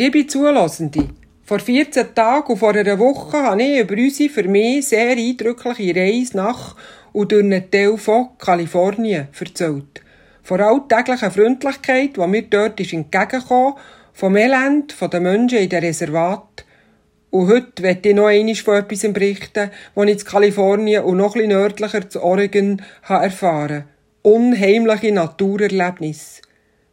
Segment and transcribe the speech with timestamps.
[0.00, 1.08] Liebe Zulassende,
[1.42, 5.92] vor 14 Tagen und vor einer Woche habe ich über unsere für mich sehr eindrückliche
[5.96, 6.76] Reise nach
[7.12, 10.00] und durch einen Teil von Kalifornien erzählt.
[10.44, 13.74] Vor alltäglicher Freundlichkeit, die mir dort ist entgegengekommen,
[14.12, 16.64] vom Elend von den Menschen in den Reservat.
[17.30, 21.34] Und heute möchte ich noch einmal von etwas berichten, das ich in Kalifornien und noch
[21.34, 23.82] etwas nördlicher zu Oregon habe erfahren
[24.22, 26.42] Unheimliche Naturerlebnisse.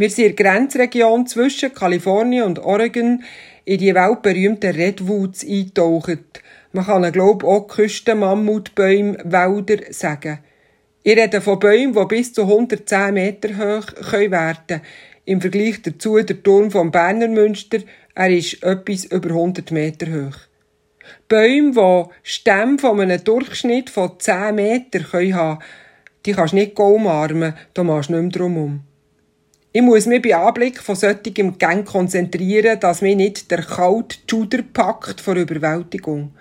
[0.00, 3.22] Wir sind in der Grenzregion zwischen Kalifornien und Oregon
[3.66, 6.40] in die weltberühmten Redwoods eingetaucht.
[6.72, 10.38] Man kann, glaube ich, auch Küstenmammutbäume, Wälder sagen.
[11.02, 14.80] Ich rede von Bäumen, die bis zu 110 Meter hoch werden können.
[15.26, 17.80] Im Vergleich dazu der Turm vom Berner Münster,
[18.14, 20.38] er ist etwas über 100 Meter hoch.
[21.28, 25.58] Bäume, die Stämme von einem Durchschnitt von 10 Meter haben können,
[26.24, 28.89] die kannst du nicht umarmen, da machst du nicht mehr drum um.
[29.72, 34.62] Ich muss mich bei Anblick von solchem Gang konzentrieren, dass mich nicht der kalte Juder
[34.62, 36.32] packt vor Überwältigung.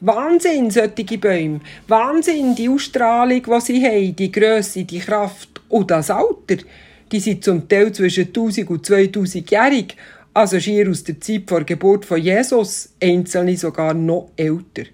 [0.00, 1.60] Wahnsinn, solche Bäume.
[1.86, 6.64] Wahnsinn, die Ausstrahlung, die sie haben, die Grösse, die Kraft und das Alter.
[7.12, 9.96] Die sind zum Teil zwischen 1000 und 2000-jährig,
[10.32, 14.90] also schier aus der Zeit vor Geburt von Jesus, einzelne sogar noch älter.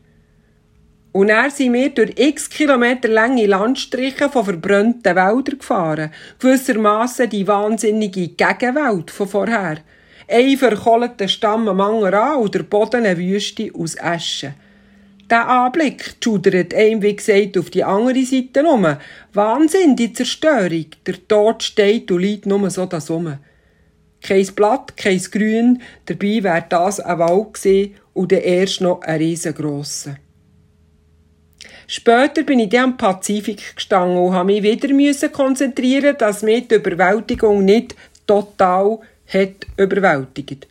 [1.12, 7.46] Und er sind wir durch x Kilometer lange Landstriche von verbrannten Wäldern gefahren, gewissermaßen die
[7.46, 9.78] wahnsinnige Gegenwelt von vorher.
[10.28, 14.54] Ein verkohlter Stamm am anderen an und der Boden eine Wüste aus Asche.
[15.28, 18.96] Der Anblick schudert einem, wie gesagt, auf die andere Seite um.
[19.32, 20.86] Wahnsinn, die Zerstörung.
[21.06, 23.36] Der Tod steht und liegt nur so das um.
[24.22, 29.18] Kein Blatt, kein Grün, dabei wäre das ein Wald gewesen und der erst noch ein
[29.18, 30.16] riesengrosser.
[31.92, 36.76] Später bin ich dann am Pazifik gestanden und habe mich wieder konzentrieren, dass mich die
[36.76, 37.96] Überwältigung nicht
[38.28, 40.68] total hat überwältigt.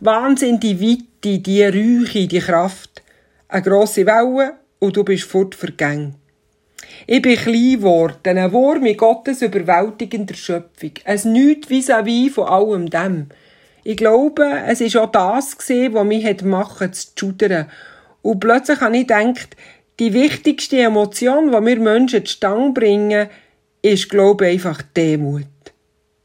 [0.00, 3.02] Wahnsinn, die Weite, die Räuche, die Kraft
[3.48, 6.14] eine grosse Welle und du bist fort vergangen.
[7.06, 10.92] Ich bin klein geworden, ein Wurm in Gottes überwältigender Schöpfung.
[11.04, 13.26] Es nichts vis-à-vis von allem dem.
[13.84, 17.68] Ich glaube, es war auch das, was mich hat machen zu schudern.
[18.22, 19.54] Und plötzlich habe ich gedacht,
[19.98, 23.28] die wichtigste Emotion, die wir Menschen zustande bringen,
[23.82, 25.46] ist, glaube ich, einfach Demut.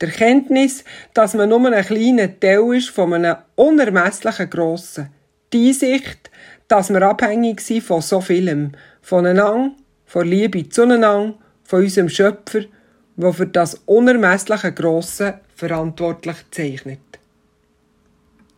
[0.02, 0.84] Die Erkenntnis,
[1.14, 5.10] dass man nur ein kleiner Teil ist von einem unermesslichen Grossen.
[5.52, 6.30] Die Einsicht,
[6.68, 8.74] dass wir abhängig sind von so vielem.
[9.02, 9.72] Voneinander,
[10.06, 12.66] von Liebe zueinander, von unserem Schöpfer,
[13.16, 17.00] der für das unermessliche Grosse verantwortlich zeichnet.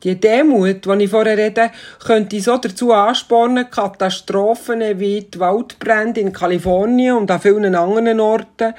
[0.04, 1.72] Die Demut, die ich vorher rede,
[2.06, 8.74] könnte so dazu anspornen, Katastrophen wie die Waldbrände in Kalifornien und an vielen anderen Orten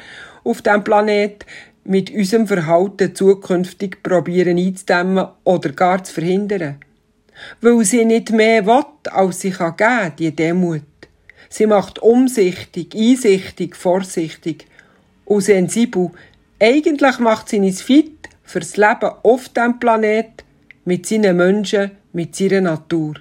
[0.45, 1.45] auf diesem Planet
[1.85, 6.79] mit unserem Verhalten zukünftig probieren einzudämmen oder gar zu verhindern
[7.61, 10.83] weil sie nicht mehr will, als sie kann geben, die Demut.
[11.49, 14.67] Sie macht umsichtig, einsichtig, vorsichtig
[15.25, 16.11] und sensibel.
[16.61, 20.45] Eigentlich macht sie uns fit fürs Leben auf diesem Planet,
[20.85, 23.15] mit seinen Menschen, mit seiner Natur.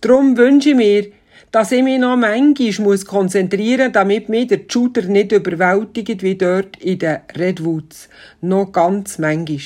[0.00, 1.06] Darum wünsche ich mir,
[1.52, 6.34] dass ich mich noch manchmal muss konzentrieren muss, damit mich der Shooter nicht überwältigt wie
[6.34, 8.08] dort in den Redwoods.
[8.40, 9.58] Noch ganz manchmal.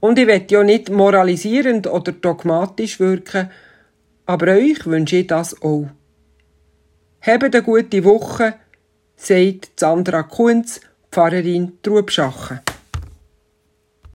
[0.00, 3.50] Und ich will ja nicht moralisierend oder dogmatisch wirken,
[4.26, 5.86] aber euch wünsche ich das auch.
[7.22, 8.54] Habt eine gute Woche,
[9.16, 12.60] sagt Sandra Kunz, Pfarrerin Trubschachen.